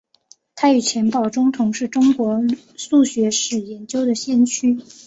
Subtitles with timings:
[0.55, 2.41] 他和钱宝琮同是中国
[2.75, 4.79] 数学史研究的先驱。